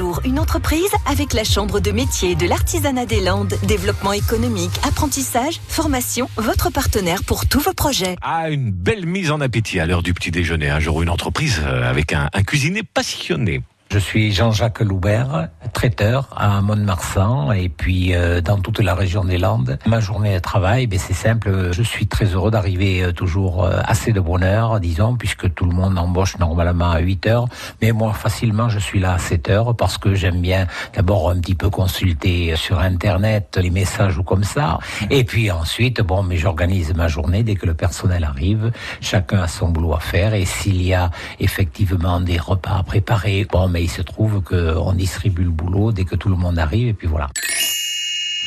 jour 0.00 0.20
une 0.24 0.38
entreprise 0.38 0.90
avec 1.04 1.34
la 1.34 1.44
Chambre 1.44 1.78
de 1.78 1.90
métier 1.90 2.34
de 2.34 2.46
l'artisanat 2.46 3.04
des 3.04 3.20
Landes. 3.20 3.52
Développement 3.64 4.14
économique, 4.14 4.70
apprentissage, 4.82 5.60
formation, 5.68 6.26
votre 6.38 6.70
partenaire 6.70 7.22
pour 7.22 7.46
tous 7.46 7.60
vos 7.60 7.74
projets. 7.74 8.16
Ah, 8.22 8.48
une 8.48 8.70
belle 8.70 9.04
mise 9.04 9.30
en 9.30 9.42
appétit 9.42 9.78
à 9.78 9.84
l'heure 9.84 10.02
du 10.02 10.14
petit 10.14 10.30
déjeuner. 10.30 10.70
Un 10.70 10.80
jour, 10.80 11.02
une 11.02 11.10
entreprise 11.10 11.60
euh, 11.62 11.82
avec 11.90 12.14
un, 12.14 12.30
un 12.32 12.42
cuisinier 12.42 12.82
passionné. 12.82 13.62
Je 13.92 13.98
suis 13.98 14.32
Jean-Jacques 14.32 14.80
Loubert, 14.80 15.48
traiteur 15.72 16.28
à 16.36 16.60
Mont-de-Marsan 16.60 17.52
et 17.52 17.68
puis 17.68 18.14
euh, 18.14 18.40
dans 18.40 18.58
toute 18.58 18.80
la 18.80 18.94
région 18.94 19.24
des 19.24 19.38
Landes. 19.38 19.78
Ma 19.86 20.00
journée 20.00 20.34
de 20.34 20.38
travail, 20.38 20.86
ben, 20.86 20.98
c'est 20.98 21.14
simple. 21.14 21.70
Je 21.72 21.82
suis 21.82 22.06
très 22.06 22.26
heureux 22.26 22.50
d'arriver 22.50 23.02
euh, 23.02 23.12
toujours 23.12 23.64
euh, 23.64 23.80
assez 23.84 24.12
de 24.12 24.20
bonne 24.20 24.42
heure, 24.42 24.80
disons, 24.80 25.16
puisque 25.16 25.52
tout 25.54 25.64
le 25.64 25.72
monde 25.72 25.98
embauche 25.98 26.38
normalement 26.38 26.90
à 26.90 27.00
8 27.00 27.26
heures. 27.26 27.48
Mais 27.82 27.92
moi, 27.92 28.12
facilement, 28.12 28.68
je 28.68 28.78
suis 28.78 29.00
là 29.00 29.14
à 29.14 29.18
7 29.18 29.50
heures 29.50 29.76
parce 29.76 29.98
que 29.98 30.14
j'aime 30.14 30.40
bien 30.40 30.66
d'abord 30.94 31.30
un 31.30 31.40
petit 31.40 31.54
peu 31.54 31.70
consulter 31.70 32.54
sur 32.56 32.78
Internet 32.78 33.58
les 33.60 33.70
messages 33.70 34.18
ou 34.18 34.22
comme 34.22 34.44
ça. 34.44 34.78
Et 35.10 35.24
puis 35.24 35.50
ensuite, 35.50 36.00
bon, 36.00 36.22
mais 36.22 36.36
j'organise 36.36 36.94
ma 36.94 37.08
journée 37.08 37.42
dès 37.42 37.54
que 37.54 37.66
le 37.66 37.74
personnel 37.74 38.24
arrive. 38.24 38.72
Chacun 39.00 39.42
a 39.42 39.48
son 39.48 39.68
boulot 39.68 39.94
à 39.94 40.00
faire 40.00 40.34
et 40.34 40.44
s'il 40.44 40.82
y 40.82 40.94
a 40.94 41.10
effectivement 41.38 42.20
des 42.20 42.38
repas 42.38 42.78
à 42.78 42.82
préparer, 42.82 43.46
bon, 43.50 43.68
mais 43.68 43.82
il 43.82 43.90
se 43.90 44.02
trouve 44.02 44.42
qu'on 44.42 44.92
distribue 44.92 45.44
le 45.44 45.50
dès 45.92 46.04
que 46.04 46.16
tout 46.16 46.28
le 46.28 46.36
monde 46.36 46.58
arrive 46.58 46.88
et 46.88 46.94
puis 46.94 47.06
voilà. 47.06 47.28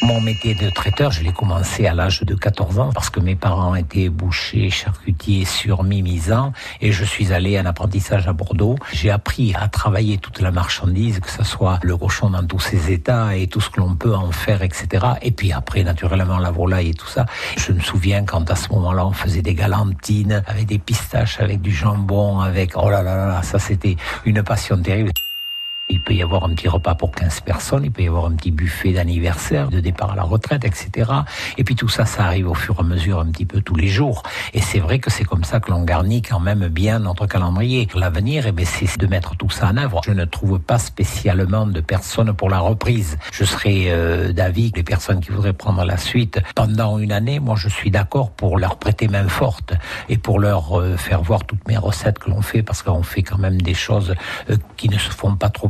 Mon 0.02 0.20
métier 0.20 0.54
de 0.54 0.70
traiteur, 0.70 1.12
je 1.12 1.24
l'ai 1.24 1.32
commencé 1.32 1.88
à 1.88 1.94
l'âge 1.94 2.24
de 2.24 2.36
14 2.36 2.78
ans 2.78 2.92
parce 2.94 3.10
que 3.10 3.22
mes 3.22 3.36
parents 3.36 3.74
étaient 3.74 4.10
bouchers, 4.10 4.70
charcutiers 4.70 5.46
sur 5.46 5.84
Mimizan 5.84 6.52
et 6.82 6.92
je 6.92 7.06
suis 7.06 7.32
allé 7.32 7.58
en 7.58 7.66
apprentissage 7.66 8.28
à 8.28 8.34
Bordeaux. 8.34 8.76
J'ai 8.92 9.12
appris 9.12 9.56
à 9.56 9.70
travailler 9.70 10.18
toute 10.18 10.42
la 10.42 10.52
marchandise, 10.52 11.22
que 11.22 11.30
ce 11.30 11.46
soit 11.46 11.80
le 11.84 11.96
cochon 11.96 12.32
dans 12.32 12.46
tous 12.46 12.60
ses 12.60 12.92
états 12.92 13.38
et 13.38 13.48
tout 13.48 13.62
ce 13.62 13.70
que 13.70 13.80
l'on 13.80 13.96
peut 13.96 14.14
en 14.14 14.34
faire, 14.34 14.62
etc. 14.62 14.88
Et 15.22 15.32
puis 15.32 15.54
après, 15.54 15.84
naturellement, 15.84 16.40
la 16.40 16.52
volaille 16.52 16.90
et 16.90 16.94
tout 16.94 17.08
ça. 17.08 17.26
Je 17.56 17.72
me 17.72 17.80
souviens 17.80 18.26
quand 18.26 18.52
à 18.52 18.58
ce 18.58 18.68
moment-là, 18.74 19.06
on 19.06 19.14
faisait 19.14 19.42
des 19.42 19.56
galantines 19.56 20.44
avec 20.48 20.66
des 20.66 20.80
pistaches, 20.80 21.40
avec 21.40 21.62
du 21.62 21.72
jambon, 21.72 22.42
avec... 22.42 22.74
Oh 22.76 22.90
là 22.90 23.02
là 23.04 23.16
là, 23.16 23.42
ça 23.42 23.58
c'était 23.58 23.96
une 24.26 24.44
passion 24.44 24.82
terrible. 24.82 25.12
Peut 26.06 26.14
y 26.14 26.22
avoir 26.22 26.44
un 26.44 26.50
petit 26.50 26.68
repas 26.68 26.96
pour 26.96 27.12
15 27.12 27.42
personnes, 27.42 27.86
il 27.86 27.92
peut 27.92 28.04
y 28.04 28.08
avoir 28.08 28.26
un 28.26 28.34
petit 28.34 28.52
buffet 28.52 28.92
d'anniversaire, 28.92 29.70
de 29.70 29.80
départ 29.80 30.12
à 30.12 30.16
la 30.16 30.24
retraite, 30.24 30.66
etc. 30.66 31.12
Et 31.58 31.64
puis 31.64 31.76
tout 31.76 31.88
ça, 31.88 32.06
ça 32.06 32.26
arrive 32.26 32.50
au 32.50 32.54
fur 32.54 32.76
et 32.78 32.82
à 32.82 32.84
mesure 32.84 33.20
un 33.20 33.28
petit 33.28 33.46
peu 33.46 33.62
tous 33.62 33.76
les 33.76 33.88
jours. 33.88 34.24
Et 34.54 34.62
c'est 34.62 34.80
vrai 34.80 35.00
que 35.00 35.10
c'est 35.10 35.24
comme 35.24 35.44
ça 35.44 35.60
que 35.60 35.72
l'on 35.72 35.84
garnit 35.84 36.22
quand 36.22 36.40
même 36.40 36.68
bien 36.68 37.00
notre 37.00 37.26
calendrier. 37.26 37.88
L'avenir, 37.96 38.46
eh 38.48 38.66
c'est 38.66 39.00
de 39.00 39.08
mettre 39.08 39.36
tout 39.36 39.50
ça 39.50 39.70
en 39.70 39.78
œuvre. 39.78 40.02
Je 40.04 40.12
ne 40.12 40.26
trouve 40.26 40.60
pas 40.60 40.80
spécialement 40.80 41.66
de 41.66 41.82
personnes 41.82 42.34
pour 42.34 42.50
la 42.50 42.60
reprise. 42.60 43.18
Je 43.32 43.46
serais 43.46 43.86
euh, 43.88 44.34
d'avis 44.34 44.72
que 44.72 44.78
les 44.78 44.84
personnes 44.84 45.20
qui 45.20 45.32
voudraient 45.32 45.54
prendre 45.54 45.84
la 45.86 45.98
suite 45.98 46.40
pendant 46.56 46.98
une 47.00 47.12
année, 47.12 47.40
moi 47.40 47.56
je 47.58 47.70
suis 47.70 47.92
d'accord 47.92 48.32
pour 48.32 48.58
leur 48.58 48.78
prêter 48.78 49.08
main 49.08 49.28
forte 49.28 49.74
et 50.10 50.18
pour 50.18 50.40
leur 50.40 50.80
euh, 50.80 50.98
faire 50.98 51.22
voir 51.22 51.46
toutes 51.46 51.68
mes 51.68 51.78
recettes 51.78 52.20
que 52.20 52.30
l'on 52.30 52.42
fait 52.42 52.64
parce 52.64 52.82
qu'on 52.84 53.04
fait 53.04 53.24
quand 53.24 53.38
même 53.38 53.62
des 53.62 53.74
choses 53.74 54.16
euh, 54.50 54.58
qui 54.78 54.90
ne 54.90 54.98
se 54.98 55.10
font 55.10 55.36
pas 55.36 55.50
trop 55.50 55.70